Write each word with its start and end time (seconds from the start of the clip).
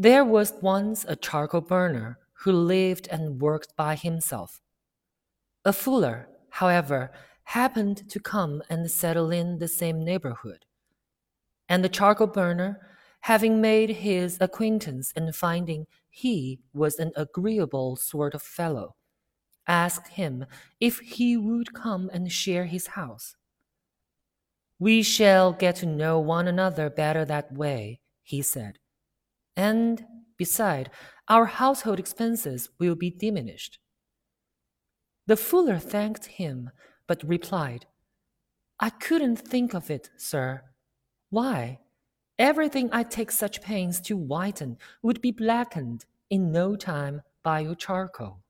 There 0.00 0.24
was 0.24 0.52
once 0.62 1.04
a 1.08 1.16
charcoal 1.16 1.60
burner 1.60 2.20
who 2.44 2.52
lived 2.52 3.08
and 3.10 3.40
worked 3.40 3.74
by 3.74 3.96
himself. 3.96 4.60
A 5.64 5.72
fuller, 5.72 6.28
however, 6.50 7.10
happened 7.42 8.08
to 8.08 8.20
come 8.20 8.62
and 8.70 8.88
settle 8.88 9.32
in 9.32 9.58
the 9.58 9.66
same 9.66 10.04
neighborhood. 10.04 10.66
And 11.68 11.82
the 11.82 11.88
charcoal 11.88 12.28
burner, 12.28 12.80
having 13.22 13.60
made 13.60 13.90
his 13.90 14.38
acquaintance 14.40 15.12
and 15.16 15.34
finding 15.34 15.88
he 16.08 16.60
was 16.72 17.00
an 17.00 17.10
agreeable 17.16 17.96
sort 17.96 18.34
of 18.34 18.42
fellow, 18.42 18.94
asked 19.66 20.12
him 20.12 20.46
if 20.78 21.00
he 21.00 21.36
would 21.36 21.74
come 21.74 22.08
and 22.12 22.30
share 22.30 22.66
his 22.66 22.86
house. 22.88 23.34
We 24.78 25.02
shall 25.02 25.52
get 25.52 25.74
to 25.76 25.86
know 25.86 26.20
one 26.20 26.46
another 26.46 26.88
better 26.88 27.24
that 27.24 27.52
way, 27.52 27.98
he 28.22 28.42
said. 28.42 28.78
And, 29.58 30.06
beside, 30.36 30.88
our 31.26 31.46
household 31.46 31.98
expenses 31.98 32.70
will 32.78 32.94
be 32.94 33.10
diminished. 33.10 33.80
The 35.26 35.36
fuller 35.36 35.78
thanked 35.78 36.26
him, 36.26 36.70
but 37.08 37.24
replied, 37.24 37.86
I 38.78 38.90
couldn't 38.90 39.36
think 39.36 39.74
of 39.74 39.90
it, 39.90 40.10
sir. 40.16 40.62
Why? 41.30 41.80
Everything 42.38 42.88
I 42.92 43.02
take 43.02 43.32
such 43.32 43.60
pains 43.60 44.00
to 44.02 44.16
whiten 44.16 44.78
would 45.02 45.20
be 45.20 45.32
blackened 45.32 46.04
in 46.30 46.52
no 46.52 46.76
time 46.76 47.22
by 47.42 47.60
your 47.60 47.74
charcoal. 47.74 48.44